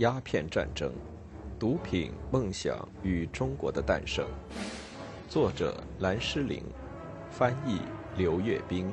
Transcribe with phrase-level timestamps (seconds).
[0.00, 0.90] 鸦片战争：
[1.58, 4.26] 毒品、梦想与中国的诞生。
[5.28, 6.64] 作者：蓝诗玲，
[7.30, 7.80] 翻译：
[8.16, 8.90] 刘月冰。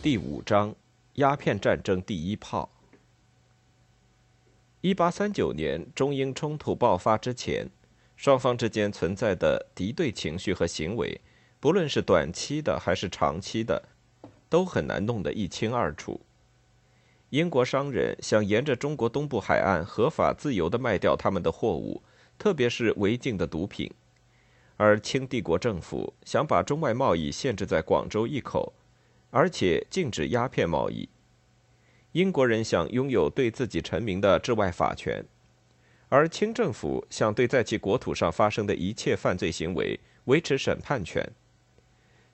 [0.00, 0.74] 第五章：
[1.16, 2.70] 鸦片战争第一炮。
[4.80, 7.68] 一八三九年中英冲突爆发之前，
[8.22, 11.20] 双方之间存在的敌对情绪和行为，
[11.58, 13.82] 不论是短期的还是长期的，
[14.48, 16.20] 都很难弄得一清二楚。
[17.30, 22.00] 英国商人想沿着中国东部海岸合法自由地卖掉他们的货物，
[22.38, 23.90] 特别是违禁的毒品；
[24.76, 28.72] 而清帝国政府想把中外贸易限制在广州一口。
[29.30, 31.08] 而且禁止鸦片贸易。
[32.12, 35.24] 英国人想拥有对自己臣民的治外法权，
[36.12, 41.26] 而清政府想对在其国土上发生的一切犯罪行为维持审判权。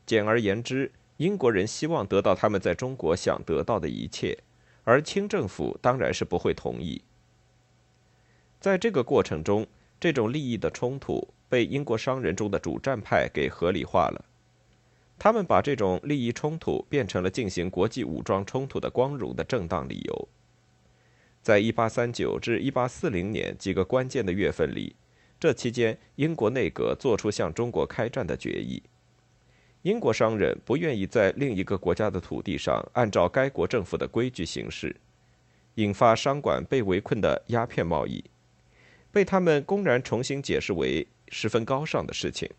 [0.04, 4.36] 简而言之，英国人希望得到他们在中国想得到的一切，
[4.82, 7.00] 而清政府当然是不会同意。
[8.58, 9.64] 在这个过程中，
[10.00, 14.24] 这种利益的冲突被英国商人中的主战派给合理化了。
[15.20, 20.28] 他们把这种利益冲突变成了进行国际武装冲突的光荣的正当理由。
[21.42, 24.96] 在1839至1840年几个关键的月份里，
[25.40, 28.82] 这期间英国内阁做出向中国开战的决议。
[29.82, 34.94] 英国商人不愿意在另一个国家的土地上按照该国政府的规矩行事，
[35.76, 38.24] 引发商馆被围困的鸦片贸易，
[39.12, 42.50] 被他们公然重新解释为十分高尚的事情。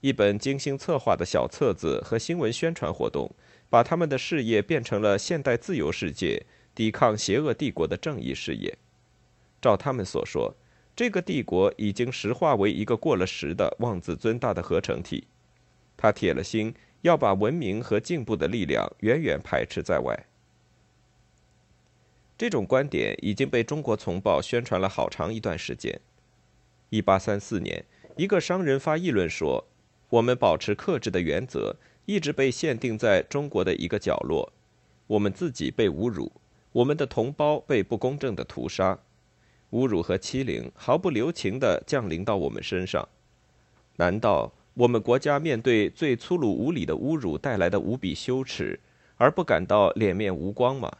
[0.00, 3.30] 一本精心策划的小册子和新闻宣传活动，
[3.68, 6.44] 把他们的事业变成了现代自由世界
[6.76, 8.78] 抵抗邪恶帝国的正义事业。
[9.60, 10.54] 照他们所说，
[10.94, 15.26] 这个帝国已经石化为一个过了时的妄自尊大的合成体，
[15.96, 20.26] 他铁了心要把文明和进步的力量远远排斥在外。
[22.38, 26.00] 这种观点已经被中国丛报宣传了好长一段时间。
[26.90, 27.84] 一八三四年，
[28.16, 29.66] 一个商人发议论说。
[30.08, 34.52] 我们保持克制的原则一直被限定在中国的一个角落，
[35.08, 36.30] 我们自己被侮辱，
[36.76, 38.98] 我们的同胞被不公正的屠杀，
[39.70, 43.08] 侮辱和欺凌毫不留情地降临到我们身上。
[43.96, 48.78] 难道我们国家面对最粗鲁无礼的侮辱带来的无比羞耻，
[49.16, 50.98] 而不感到脸面无光吗？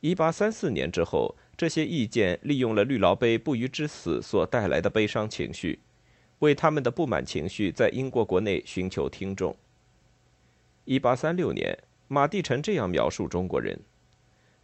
[0.00, 5.80] 一八三四年之后，这些意见利用了绿劳杯不虞之死所带来的悲伤情绪。
[6.38, 9.54] 为他们的不满情绪在英国国内寻求听众。
[10.86, 11.78] 一八三六年，
[12.12, 13.80] 马蒂臣这样描述中国人：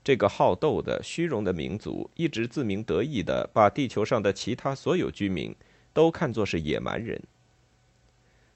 [0.05, 5.57] 这个好斗的、虚荣的民族，一直自鸣得意地把地球上的其他所有居民
[5.95, 7.19] 都看作是野蛮人。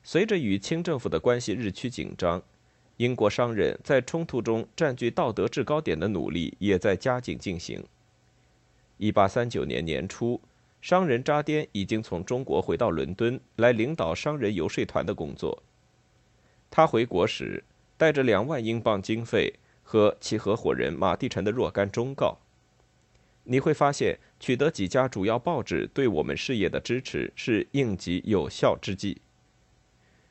[0.03, 2.43] 随着与清政府的关系日趋紧张，
[2.99, 7.83] 英国商人在冲突中占据道德制高点的努力也在加紧进行。
[8.99, 10.39] 一八三九年年初。
[10.83, 15.63] 商人扎颠已经从中国回到伦敦，来领导商人游说团的工作。
[16.69, 17.63] 他回国时
[18.03, 19.55] 带着两万英镑经费
[19.85, 22.37] 和其合伙人马蒂臣的若干忠告。
[23.45, 29.23] 你会发现，取得几家主要报纸对我们事业的支持是应急有效之计。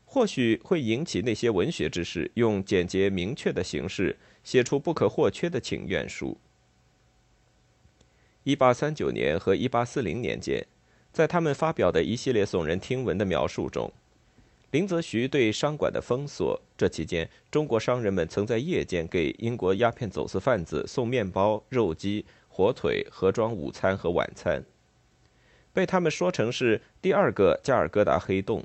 [0.03, 6.37] 或许会引起那些文学之士用简洁明确的形式写出不可或缺的请愿书。
[8.43, 10.67] 一八三九年和一八四零年间，
[11.13, 13.93] 在他们发表的一系列耸人听闻的描述中，
[14.71, 16.59] 林则徐对商馆的封锁。
[16.77, 24.63] 这期间，中国商人们曾在夜间给英国鸦片走私贩子送面包、肉鸡、火腿，盒装午餐和晚餐，
[25.73, 28.63] 被他们说成是第二个加尔各答黑洞。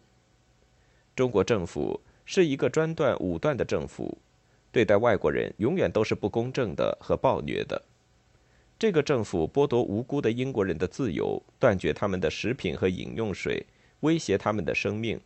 [1.17, 4.17] 中国政府是一个专断武断的政府，
[4.71, 7.83] 对待外国人永远都是不公正的和暴虐的。
[8.79, 13.67] 这个政府剥夺无辜的英国人的自由，断绝他们的食品和饮用水，
[14.01, 15.19] 威胁他们的生命。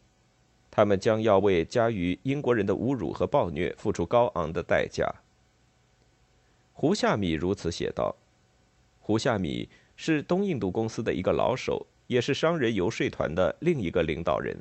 [0.70, 5.12] 他们将要为加于英国人的侮辱和暴虐付出高昂的代价。
[6.72, 8.14] 胡夏米如此写道
[9.00, 14.56] ：“胡夏米是东印度公司的一个老手，也是商人游说团的另一个领导人。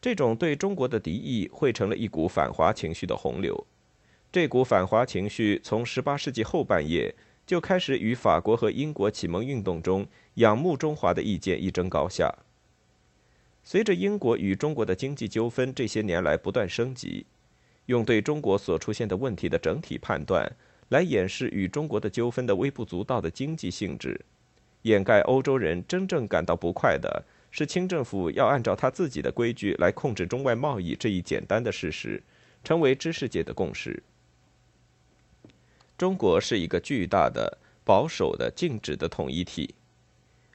[0.00, 3.66] 这种对中国的敌意汇成了一股反华情绪的洪流。”
[4.32, 7.14] 这股反华情绪从18世纪后半叶
[7.44, 12.34] 就开始与法国和英国启蒙运动中仰慕中华的意见一争高下。
[13.64, 17.24] 随着英国与中国的经济纠纷这些年来不断升级，
[17.86, 20.50] 用对中国所出现的问题的整体判断
[20.88, 24.20] 来掩饰与中国的纠纷的微不足道的经济性质，
[24.82, 32.22] 掩盖欧洲人真正感到不快的是清政府要按照他自己的规矩来控制中外贸易这一简单的事实，
[32.64, 34.02] 成为知识界的共识。
[35.96, 39.74] 中国是一个巨大的、保守的、静止的统一体，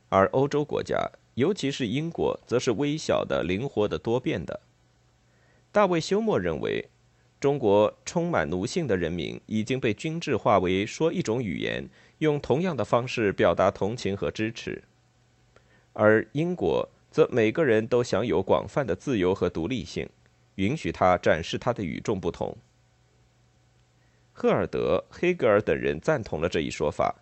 [0.10, 4.60] 而欧洲国家，尤其是英国，则是微小的、灵活的、多变的。
[5.72, 6.90] 大卫·休谟认为。
[7.40, 11.88] 中国充满奴性的人民已经被均质化为说一种语言，
[12.18, 14.82] 用同样的方式表达同情和支持，
[15.94, 20.10] 而英国则每个人都享有广泛的自由和独立性，
[20.56, 22.58] 允许他展示他的与众不同。
[24.34, 27.18] 赫尔德、黑格尔等人赞同了这一说法，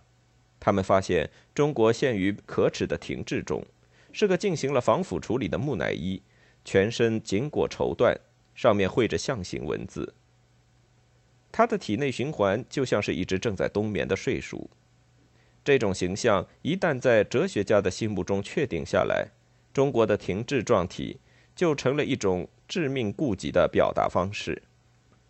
[0.61, 3.61] 他们发现中国陷于可耻的停滞中，
[4.17, 6.21] 是个进行了防腐处理的木乃伊，
[6.63, 8.15] 全身紧裹绸缎。
[8.53, 10.13] 上面绘着象形文字。
[11.51, 14.69] 他的体内循环就像是一只正在冬眠的睡鼠。
[15.61, 19.27] 这种形象一旦在哲学家的心目中确定下来，
[19.73, 21.19] 中国的停滞状体
[21.53, 24.63] 就成了一种致命痼疾的表达方式，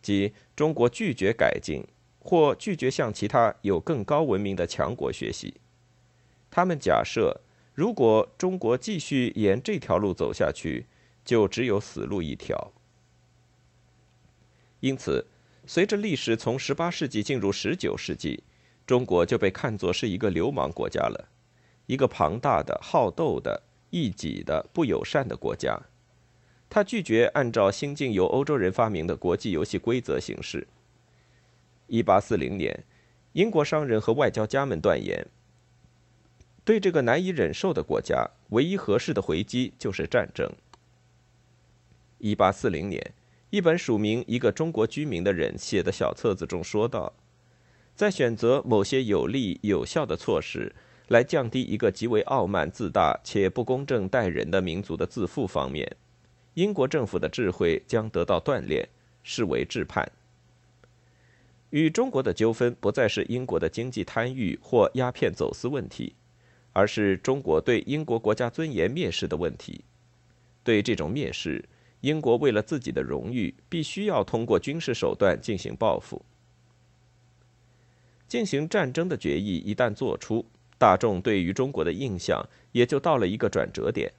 [0.04, 1.84] 即中国拒绝改进，
[2.20, 5.56] 或拒绝向其他有更高文明的强国学习。
[6.52, 7.42] 他们假设，
[7.76, 10.86] 如果中国继续沿这条路走下去，
[11.26, 12.72] 就只有死路一条。
[14.80, 15.28] 因此，
[15.68, 18.44] 随着历史从18世纪进入19世纪，
[18.88, 21.28] 中国就被看作是一个流氓国家了，
[21.86, 25.78] 一个庞大的、好斗的、异己的、不友善的国家。
[26.70, 30.66] 他拒绝按照新近由欧洲人发明的国际游戏规则行事。
[31.90, 32.86] 1840年，
[33.34, 35.28] 英国商人和外交家们断言，
[36.66, 40.52] 对这个难以忍受的国家，唯一合适的回击就是战争。
[42.20, 43.14] 1840年。
[43.52, 47.14] 一本署名一个中国居民的人写的小册子中说道，
[47.96, 50.76] 在选择某些有利有效的措施
[51.08, 55.96] 来降低一个极为傲慢自大且不公正待人的民族的自负方面，
[56.56, 58.90] 英国政府的智慧将得到锻炼，
[59.24, 60.12] 视为至判。
[61.70, 66.16] 与中国的纠纷不再是英国的经济贪欲或鸦片走私问题，
[66.76, 69.86] 而是中国对英国国家尊严蔑视的问题。
[70.62, 71.64] 对这种蔑视。
[72.02, 76.24] 英国为了自己的荣誉，必须要通过军事手段进行报复。
[78.28, 80.46] 进行战争的决议一旦做出，
[80.78, 84.12] 大众对于中国的印象也就到了一个转折点。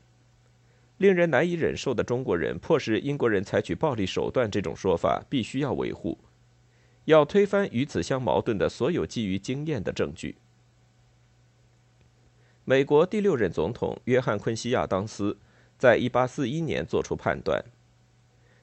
[0.97, 6.19] 令人难以忍受的中国人迫使英国人采取暴力手段，这种说法必须要维护，
[7.05, 10.37] 要推翻与此相矛盾的所有基于经验的证据。
[12.69, 15.39] 美国第六任总统约翰·昆西亚当斯
[15.79, 17.65] 在1841年作出判断。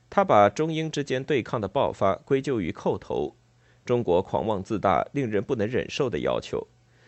[0.09, 3.37] 他把中英之间对抗的爆发归咎于叩头，
[3.85, 6.67] 中国狂妄自大、令人不能忍受的要求，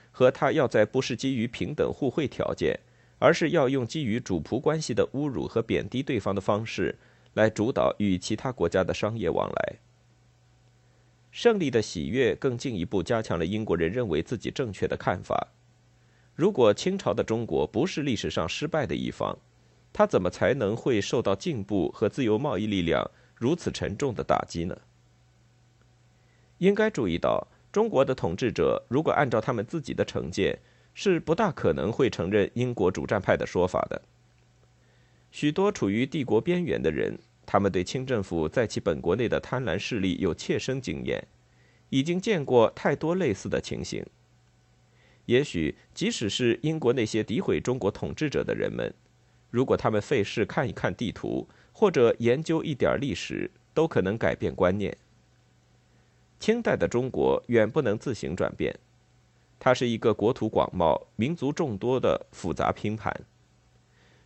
[0.10, 2.80] 和他要在不是基于平等互惠条件，
[3.20, 6.98] 而是要用基于主仆关系的侮辱和贬低对方的方式
[7.34, 9.80] 来主导与其他国家的商业往来。
[11.30, 15.50] 胜利的喜悦更进一步加强了英国人认为自己正确的看法：
[16.36, 19.38] 如果清朝的中国不是历史上失败的一方。
[19.98, 24.78] 他怎么才能会受到进步和自由贸易力量如此沉重的打击呢？
[26.58, 30.60] 应该注意到，中国的统治者如果按照他们自己的成见，
[30.94, 34.02] 是不大可能会承认英国主战派的说法的。
[35.32, 41.26] 许多处于帝国边缘的人，他们对清政府在其本国内的贪婪势力有切身经验，
[41.90, 44.06] 已经见过太多类似的情形。
[45.26, 48.94] 也许，即使是英国那些诋毁中国统治者的人们。
[49.50, 54.96] 如果他们费事看一看地图，或者研究一点历史，都可能改变观念。
[56.40, 58.78] 清代的中国远不能自行转变，
[59.58, 63.26] 它是一个国土广袤、民族众多的复杂拼盘。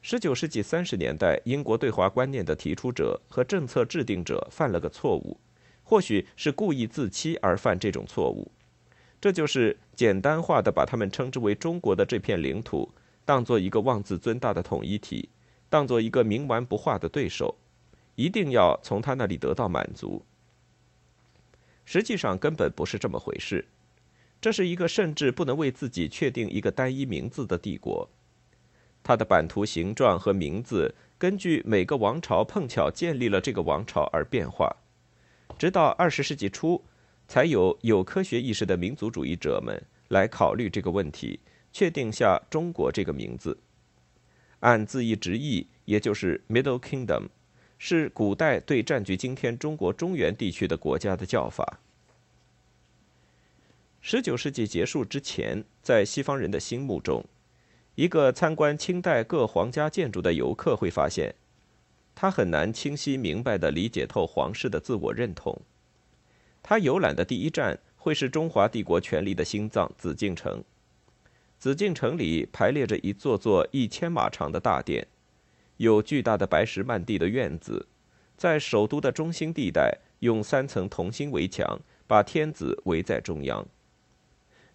[0.01, 5.39] 十九世纪三十年代，英国对华观念的提出者和政策制定者犯了个错误，
[5.83, 8.51] 或许是故意自欺而犯这种错误，
[9.21, 12.89] 这就是简单化的把他们称之为中国的这片领土。
[13.25, 15.29] 当做一个妄自尊大的统一体，
[15.69, 17.55] 当做一个冥顽不化的对手，
[18.15, 20.25] 一定要从他那里得到满足。
[21.85, 23.67] 实际上根本不是这么回事，
[24.41, 28.09] 这是一个甚至不能为自己确定一个单一名字的帝国，
[29.03, 34.75] 它的版图形状和名字根据每个王朝碰巧建立了这个王朝而变化，
[35.57, 36.83] 直到二十世纪初，
[37.29, 41.39] 才有有科学意识的民族主义者们来考虑这个问题。
[41.71, 43.55] 确定下“中国”这个名字，
[44.61, 47.27] 按字义直译，也就是 Middle Kingdom，
[47.77, 51.79] 是古代对占据今天中国中原地区的国家的叫法。
[54.01, 57.23] 十九世纪结束之前，在西方人的心目中，
[57.93, 61.35] 一个参观清代各皇家建筑的游客会发现，
[62.15, 65.61] 他很难清晰明白地理解透皇室的自我认同。
[66.61, 70.63] 他游览的第一站会是中华帝国权力的心脏——紫禁城。
[71.57, 75.07] 紫禁城里排列着一座座一千码长的大殿，
[75.77, 77.87] 有巨大的白石漫地的院子，
[78.37, 83.67] 在首都的中心地带，用三层同心围墙把天子围在中央。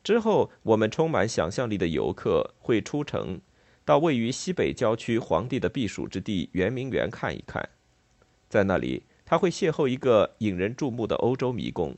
[0.03, 3.41] 之后，我们充满想象力的游客会出城，
[3.87, 7.67] 到位于西北郊区皇帝的避暑之地圆明园看一看。
[8.51, 11.97] 在那里，他会邂逅一个引人注目的欧洲迷宫。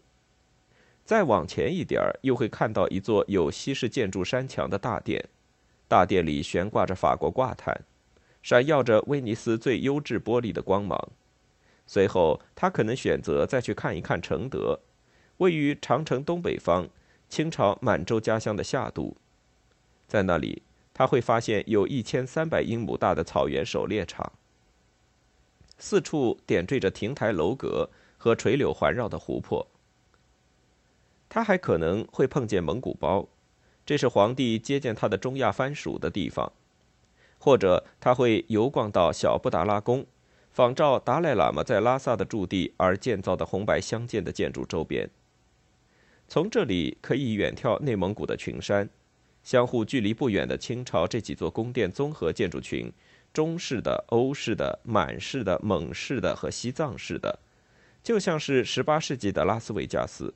[1.05, 5.29] 再往前一点儿，又会看到一座有西式建筑山墙的大殿，
[5.87, 7.83] 大殿里悬挂着法国挂毯，
[8.43, 11.09] 闪耀着威尼斯最优质玻璃的光芒。
[11.87, 14.81] 随后，他可能选择再去看一看承德，
[15.37, 16.89] 位于长城东北方。
[17.29, 19.17] 清朝满洲家乡的夏都，
[20.07, 20.63] 在那里
[20.95, 24.33] 他会发现有一千三百英亩大的草原狩猎场，
[25.79, 29.67] 四处点缀着亭台楼阁和垂柳环绕的湖泊。
[31.29, 33.29] 他还可能会碰见蒙古包，
[33.85, 36.53] 这是皇帝接见他的中亚藩属的地方，
[37.39, 40.07] 或者他会游逛到小布达拉宫，
[40.53, 45.11] 仿照达赖喇嘛在拉萨的驻地而建造的红白相间的建筑周边。
[46.29, 48.89] 从这里可以远眺内蒙古的群山，
[49.43, 52.91] 相互距离不远的清朝这几座宫殿综合建筑群，
[53.37, 57.39] 中式的、欧式的、满式的、蒙式的和西藏式的，
[58.03, 60.33] 就像是18世纪的拉斯维加斯，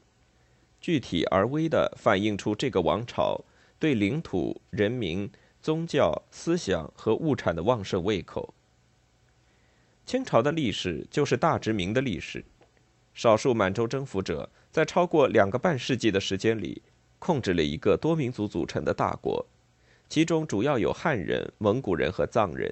[0.83, 3.42] 具体而微的反映出这个王朝
[3.78, 8.52] 对领土、人民、宗教、思想和物产的旺盛胃口。
[10.04, 12.45] 清朝的历史就是大殖民的历史。
[13.14, 16.83] 少数满洲征服者在超过两个半世纪的时间里，
[17.19, 19.47] 控制了一个多民族组成的大国，
[20.11, 22.71] 其中主要有汉人、蒙古人和藏人。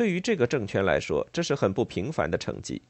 [0.00, 2.80] 对于这个政权来说，这是很不平凡的成绩。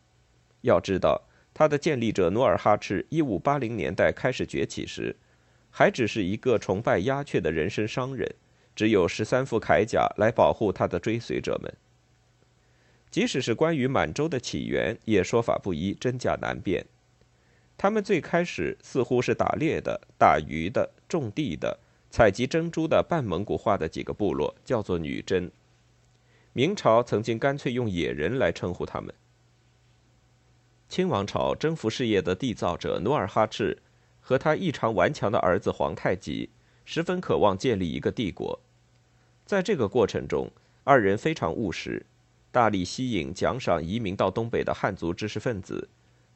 [0.61, 1.21] 要知道，
[1.53, 5.17] 它的建立者努尔哈赤1580年代开始崛起时，
[5.71, 8.33] 还只是一个崇拜鸦雀的人身商人，
[8.77, 11.75] 只有十三副铠甲来保护他的追随者们。
[13.11, 16.87] 即使是关于满洲的起源，也说法不一，真假难辨。
[17.77, 25.51] 他们最开始似乎是打猎的、打鱼的、种地的、采集珍珠的半蒙古化的几个部落，叫做女真。
[26.53, 29.15] 明朝曾经干脆用野人来称呼他们。
[30.89, 33.79] 清王朝征服事业的缔造者努尔哈赤
[34.21, 36.51] 和他异常顽强的儿子皇太极，
[36.85, 38.61] 十分渴望建立一个帝国。
[39.47, 40.51] 在这个过程中，
[40.83, 42.05] 二人非常务实。
[42.53, 45.89] 大力吸引、奖赏移民到东北的汉族知识分子，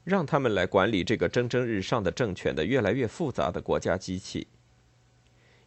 [0.04, 4.46] 让他们来管理这个蒸蒸日上的政权的越来越复杂的国家机器。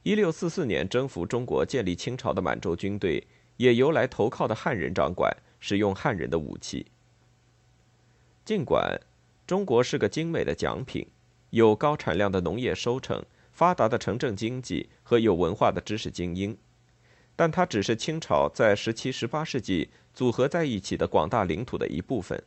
[0.03, 3.27] 一六四四年征服中国、建立清朝的满洲军队，
[3.57, 6.87] 也由来投靠的汉人掌管，使用汉人的武器。
[8.45, 8.99] 尽管
[9.45, 11.07] 中国是个精美的奖品，
[11.49, 16.57] 有高产量的农业收成、发达的城镇经济和有文化的知识精英。
[17.35, 22.41] 但它只是清朝在十七、十八世纪组合在一起的广大领土的一部分。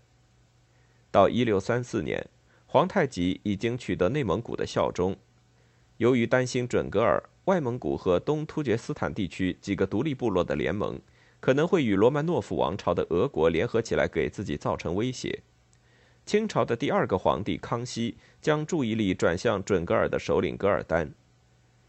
[1.13, 2.29] 到一六三四年，
[2.67, 5.17] 皇太极已经取得内蒙古的效忠。
[5.99, 11.01] 由于担心准噶尔、外蒙古和东突厥斯坦地区几个独立部落的联盟
[11.41, 15.43] 可能会与罗曼诺夫王朝的俄国联合起来给自己造成威胁，
[16.27, 21.11] 清朝的第二个皇帝康熙将注意力转向准噶尔的首领噶尔丹。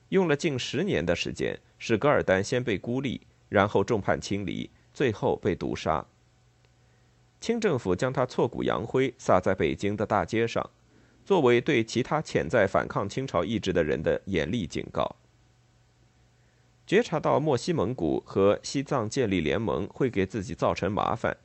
[0.10, 6.06] 用了近十年的时间，使噶尔丹先被孤立，然后众叛亲离，最后被毒杀。
[7.42, 10.70] 清政府将他挫骨扬灰，撒在北京的大街上，
[11.26, 15.16] 作为对其他潜在反抗清朝意志的人的严厉警告。
[16.86, 21.38] 觉察到莫西蒙古和西藏建立联盟会给自己造成麻烦，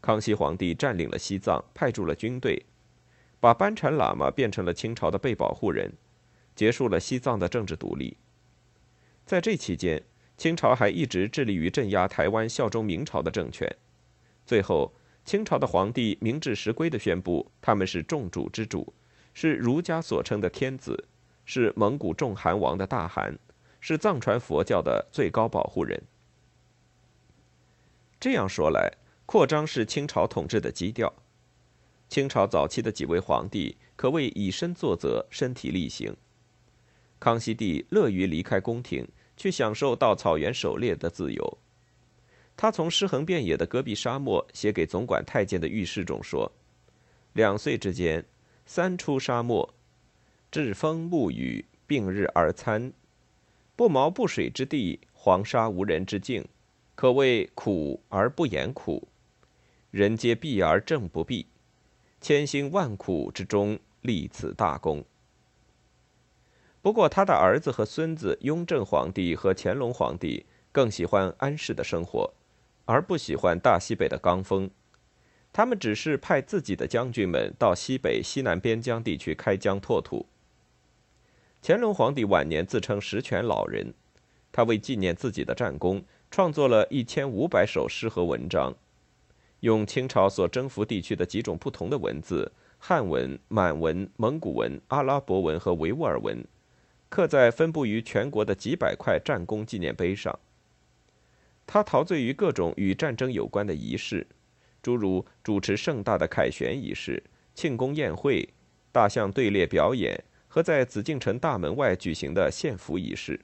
[0.00, 2.66] 康熙皇帝占领了西藏，派驻了军队，
[3.38, 5.92] 把班禅喇嘛变成了清朝的被保护人。
[6.56, 8.18] 结束了西藏的政治独立。
[9.24, 10.02] 在这期间，
[10.36, 13.74] 清朝还一直致力于镇压台湾效忠明朝的政权。
[14.44, 14.92] 最后，
[15.24, 18.92] 清朝的皇帝名至实归地宣布，他们是众主之主，
[19.32, 21.06] 是儒家所称的天子，
[21.46, 23.38] 是蒙古众汗王的大汗，
[23.80, 26.00] 是藏传佛教的最高保护人。
[28.20, 28.92] 这样说来，
[29.26, 31.12] 扩张是清朝统治的基调。
[32.08, 36.14] 清朝早期的几位皇帝可谓以身作则，身体力行。
[37.18, 39.06] 康熙帝乐于离开宫廷，
[39.36, 41.58] 去享受到草原狩猎的自由。
[42.56, 46.50] 他从尸横遍野的戈壁沙漠写给总管太监的御史中说
[47.32, 48.24] ：“两岁之间，
[48.66, 49.72] 三出沙漠，
[50.50, 52.92] 栉风沐雨，并日而餐。
[53.80, 56.46] 不毛不水之地，黄沙无人之境，
[56.94, 59.08] 可谓苦而不言苦。
[59.90, 61.46] 人皆避而正不避，
[62.20, 65.02] 千辛万苦之中立此大功。
[66.82, 72.34] 不过，他的儿子和孙子雍正皇帝和乾隆皇帝更喜欢安适的生活，
[72.84, 74.68] 而不喜欢大西北的罡风。
[75.54, 80.26] 他们只是派自己的将军们到西北、西南边疆地区开疆拓土。
[81.62, 83.92] 乾隆皇帝晚年自称十全老人，
[84.50, 88.74] 他为纪念自己的战功，创作了一千五百首诗和文章，
[89.60, 92.50] 用清朝所征服地区的几种不同的文字——
[92.80, 96.42] 汉文、满文、蒙古文、阿拉伯文和维吾尔文。
[97.10, 100.38] 刻在分布于全国的几百块战功纪念碑上。
[101.66, 104.26] 他陶醉于各种与战争有关的仪式，
[104.80, 107.22] 诸如主持盛大的凯旋仪式、
[107.54, 108.48] 庆功宴会、
[108.90, 113.38] 大象队列表演和在紫禁城大门外举行的献俘仪式，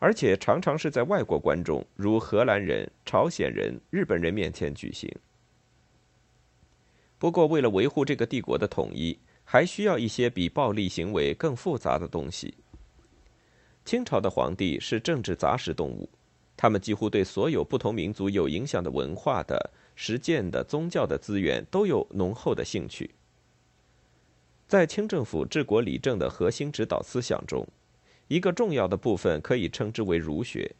[0.00, 5.08] 而且常常是在外国观众，如荷兰人、朝鲜人、日本人面前举行。
[7.20, 12.52] 不过，为了维护这个帝国的统一，还需要一些比暴力行为更复杂的东西。
[13.84, 16.10] 清朝的皇帝是政治杂食动物，
[16.56, 23.08] 他们几乎对所有不同民族有影响的文化的、实践的、宗教的资源都有浓厚的兴趣。
[24.68, 27.66] 在清政府治国理政的核心指导思想中，
[28.28, 30.70] 一个重要的部分可以称之为儒学，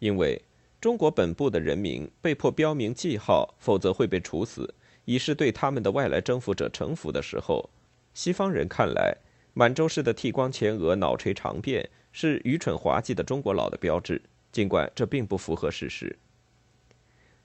[0.00, 0.42] 因为
[0.80, 7.70] 中国本部的人民被迫标明记号，否则会被处死，以示对他们的外来征服者臣服的时候，
[8.12, 9.16] 西方人看来，
[9.54, 11.86] 满洲式的剃光前额、脑垂长辫。
[12.10, 16.18] 是愚蠢滑稽的中国佬的标志，尽管这并不符合事实。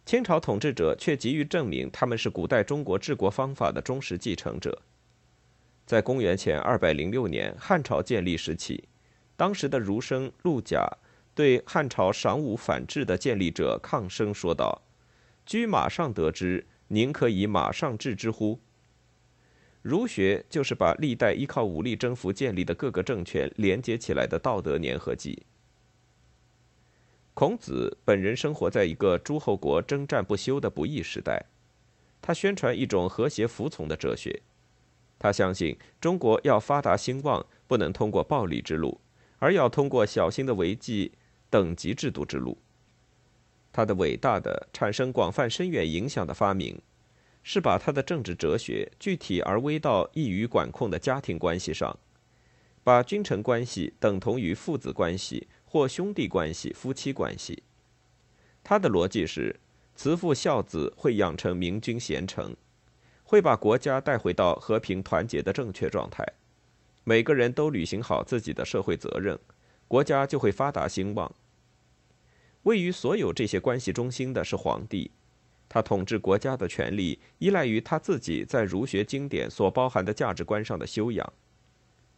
[0.05, 4.81] 清朝统治者却急于证明他们是古代中国治国方法的忠实继承者。
[5.85, 8.87] 在公元前二百零六年汉朝建立时起，
[9.35, 10.87] 当时的儒生陆贾
[11.35, 14.81] 对汉朝赏武反制的建立者抗生说道
[15.45, 18.59] ：“居马上得之，宁可以马上治之乎？”
[19.81, 25.45] 儒学就是把历代依靠武力征服建立的各个政权连接起来的道德粘合剂。
[27.33, 31.43] 孔子本人生活在一个诸侯国征战不休的不义时代，
[32.21, 34.41] 他宣传一种和谐服从的哲学。
[35.23, 38.99] 他相信中国要发达兴旺，不能通过暴力之路，
[39.39, 41.13] 而要通过小心的维系
[41.49, 42.57] 等级制度之路。
[43.71, 46.77] 他的伟大的、产生广泛深远影响的发明。
[47.41, 51.97] 是把他的政治哲学具体而微到易于管控的家庭关系上，
[52.83, 57.63] 把君臣关系等同于父子关系或兄弟关系、夫妻关系。
[58.61, 59.59] 他的逻辑是：
[59.95, 62.55] 慈父孝子会养成明君贤臣，
[63.33, 66.23] 会把国家带回到和平团结的正确状态。
[67.03, 69.39] 每个人都履行好自己的社会责任，
[69.87, 71.33] 国家就会发达兴旺。
[72.61, 75.09] 位于所有这些关系中心的是皇帝。
[75.67, 81.33] 他统治国家的权力依赖于他自己在儒学经典所包含的价值观上的修养，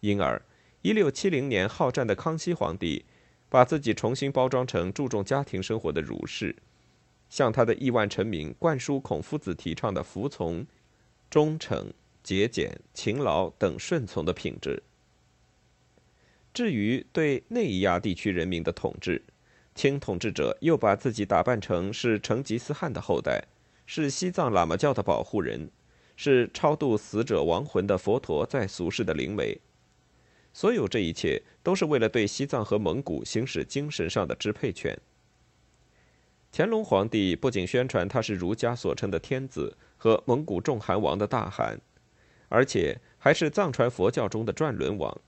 [0.01, 0.41] 因而，
[0.81, 3.05] 一六七零年好战的康熙皇帝，
[3.47, 6.53] 把自己重新包装成注重家庭生活的儒士，
[7.29, 10.67] 向他的亿万臣民灌输孔夫子提倡的服从、
[11.29, 11.91] 忠诚、
[12.23, 14.81] 节俭、勤劳等顺从的品质。
[16.53, 19.21] 至于对内亚地区人民的统治，
[19.73, 23.43] 清统治者又把自己打扮成是成吉思汗的后代，
[23.85, 25.69] 是西藏喇嘛教的保护人，
[26.15, 29.59] 是超度死者亡魂的佛陀在俗世的灵媒。
[30.53, 34.97] 所有这一切都是为了对西藏和蒙古行使精神上的支配权。
[36.53, 41.81] 乾隆皇帝不仅宣传他是儒家所称的天子和蒙古众汗王的大汗，
[42.47, 45.19] 而且还是藏传佛教中的转轮王，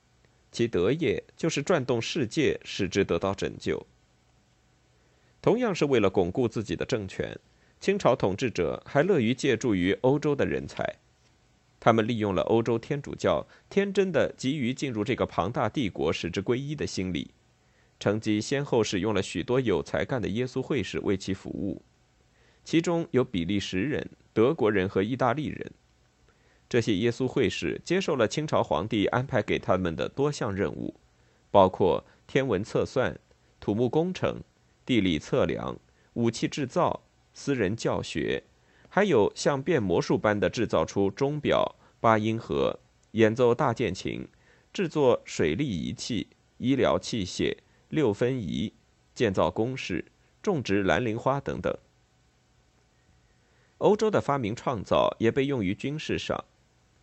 [0.51, 3.83] 其德业就是转动世界，使之得到拯救。
[5.41, 7.35] 同样是为了巩固自己的政权，
[7.79, 10.97] 清朝统治者还乐于借助于欧洲的人才。
[11.79, 17.31] 他们利用了欧洲天主教天真的急于进入这个庞大帝国、使之归一的心理，
[17.99, 21.81] 乘机先后使用了许多有才干的耶稣会士为其服务，
[22.63, 25.71] 其中有比利时人、德国人和意大利人。
[26.69, 30.93] 这些耶稣会士接受了清朝皇帝安排给他们的多项任务，
[31.49, 33.19] 包括天文测算、
[33.59, 34.43] 土木工程。
[34.85, 35.79] 地理测量、
[36.13, 37.01] 武器制造、
[37.33, 38.43] 私人教学，
[38.87, 42.79] 还有像变魔术般的制造出钟表、八音盒、
[43.13, 44.27] 演奏大键琴、
[44.71, 46.27] 制作水利仪器、
[46.59, 47.57] 医疗器械、
[47.89, 48.71] 六分仪、
[49.15, 50.05] 建造工事、
[50.43, 51.75] 种植蓝铃花等等。
[53.79, 56.45] 欧洲的发明创造也被用于军事上。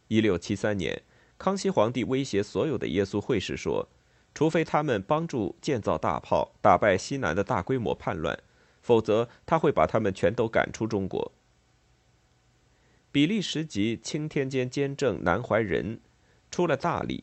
[0.08, 1.02] 一六七三年，
[1.38, 3.88] 康熙皇帝威胁所有的耶稣会士说
[4.34, 8.38] ：“除非他们帮助建造大炮，打败西南的大规模叛乱，
[8.82, 11.32] 否则他会把他们全都赶出中国。
[13.12, 16.00] 比利时籍钦天监监正南怀仁
[16.50, 17.22] 出了大力，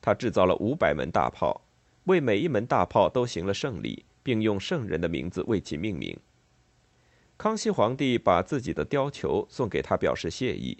[0.00, 1.62] 他制造了五百门大炮，
[2.04, 6.16] 为每一门大炮都行了圣礼，并用圣人的名字为其命名。
[7.42, 10.78] 康熙皇帝把自己的貂裘送给他，表示谢意。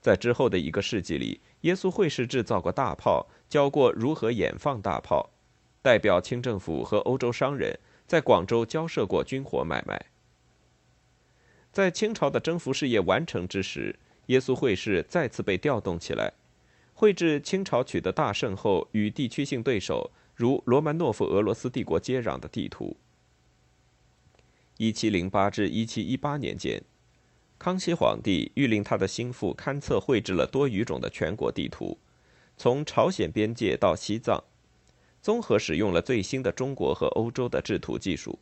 [0.00, 5.30] 在之后的一个世纪里，耶稣会士制造过大炮，教过如何演放大炮，
[5.80, 10.06] 代表清政府和欧洲商人，在广州交涉过军火买卖。
[11.70, 16.32] 在清朝的征服事业完成之时，耶稣会士再次被调动起来，
[16.92, 22.96] 绘制清朝取得大胜后与地区性对手如罗曼诺夫俄罗斯帝国接壤的地图。
[24.80, 26.80] 一七零八至一七一八年间，
[27.58, 31.98] 康熙皇帝谕令他的心腹勘测绘制了多语种的全国地图，
[32.56, 34.40] 从朝鲜边界到西藏，
[35.20, 38.38] 综合使用了最新的中国和欧洲的制图技术。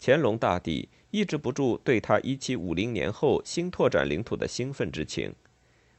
[0.00, 5.32] 乾隆大帝抑制不住对他一七五零年后新拓展领土的兴奋之情，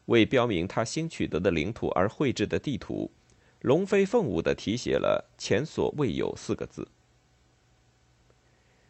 [0.08, 3.10] 为标明他新取得的领土而绘制的地图，
[3.62, 6.86] 龙飞凤舞地题写了“前所未有”四个字。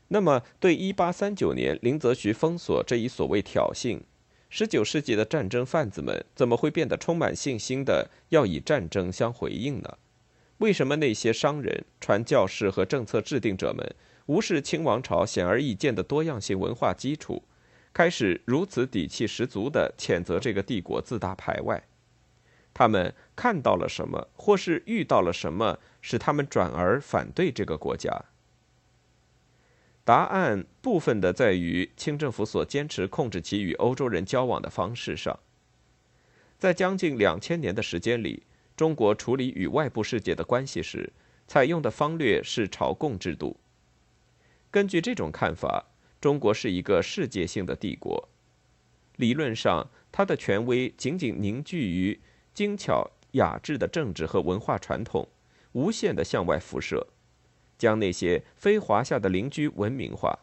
[0.10, 4.02] 那么，对一八三九年林则徐封锁这一所谓挑衅，
[4.50, 9.98] 十九世纪的战争贩子们怎么会变得充满信心的要以战争相回应呢？
[10.58, 13.95] 为什么那些商人、传教士和政策制定者们
[14.26, 17.43] 无视清王朝显而易见的多样性文化基础，
[17.93, 21.84] 开始如此底气十足地谴责这个帝国自大排外？
[22.74, 28.26] 他们看到了什么，或是遇到了什么，使他们转而反对这个国家？
[30.10, 35.39] 答案部分的在于清政府所坚持控制其与欧洲人交往的方式上。
[36.58, 38.41] 在将近两千年的时间里，
[38.76, 41.13] 中国处理与外部世界的关系时，
[41.48, 43.58] 采用的方略是朝贡制度。
[44.72, 45.86] 根据这种看法，
[46.19, 48.30] 中国是一个世界性的帝国。
[49.17, 52.19] 理论上，它的权威仅仅凝聚于
[52.56, 55.28] 精巧雅致的政治和文化传统，
[55.74, 57.06] 无限的向外辐射。
[57.80, 60.38] 将那些非华夏的邻居文明化。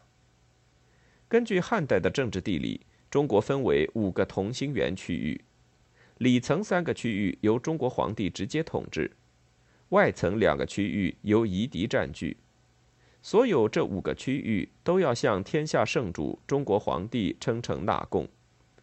[1.29, 5.39] 根据汉代的政治地理，中国分为五个同心圆区域，
[6.17, 9.11] 里层三个区域由中国皇帝直接统治，
[9.89, 12.35] 外层两个区域由夷狄占据。
[13.21, 18.27] 所有这五个区域都要向天下圣主中国皇帝称臣纳贡，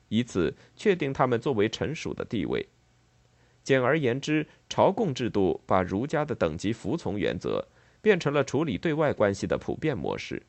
[0.08, 2.68] 以此确定他们作为臣属的地位。
[3.62, 7.66] 简而言之，朝贡制度把儒家的等级服从原则。
[8.04, 10.42] 变成了处理对外关系的普遍模式，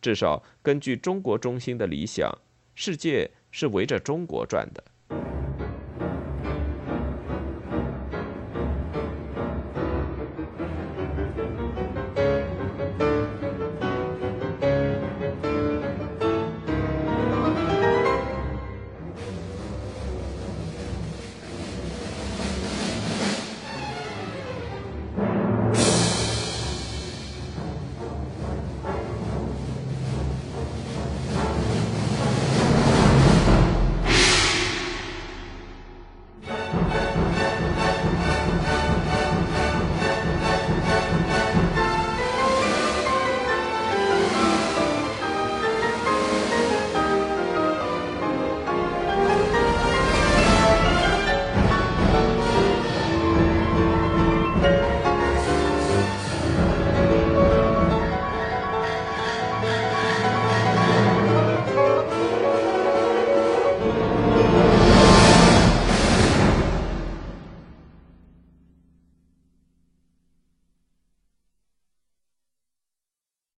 [0.00, 2.32] 至少根据中国中心的理想，
[2.76, 4.84] 世界是围着中国转的。